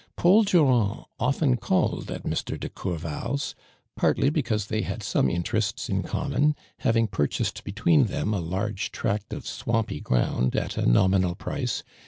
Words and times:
Paul 0.15 0.45
Durand 0.45 1.05
often 1.19 1.57
called 1.57 2.09
at 2.09 2.23
Mr, 2.23 2.59
de 2.59 2.69
Cour 2.69 2.97
val' 2.97 3.35
s, 3.35 3.53
partly 3.95 4.31
because 4.31 4.65
they 4.65 4.81
had 4.81 5.03
some 5.03 5.29
interests 5.29 5.89
in 5.89 6.01
common, 6.01 6.55
having 6.79 7.05
purcliased 7.05 7.63
between 7.63 8.05
them 8.05 8.33
a 8.33 8.39
large 8.41 8.91
tract 8.91 9.31
of 9.31 9.45
swamity 9.45 10.01
ground 10.01 10.55
at 10.55 10.75
a 10.75 10.81
V 10.81 10.81
\ 10.81 10.81
ARMAND 10.81 10.83
DrRAND. 10.87 10.93
nominal 10.95 11.35
price, 11.35 11.83
whi 11.85 11.93